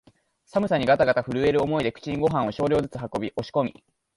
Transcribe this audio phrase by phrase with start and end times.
[0.47, 3.83] 寒さにがたがた震える思いで口にごはんを少量ずつ運び、押し込み、